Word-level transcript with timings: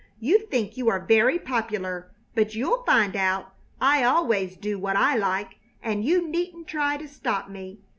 You 0.19 0.47
think 0.47 0.77
you 0.77 0.89
are 0.89 0.99
very 1.05 1.37
popular, 1.37 2.09
but 2.33 2.55
you'll 2.55 2.81
find 2.85 3.15
out 3.15 3.53
I 3.79 4.03
always 4.03 4.57
do 4.57 4.79
what 4.79 4.95
I 4.95 5.13
like, 5.15 5.59
and 5.79 6.03
you 6.03 6.27
needn't 6.27 6.65
try 6.65 6.97
to 6.97 7.07
stop 7.07 7.49
me. 7.51 7.81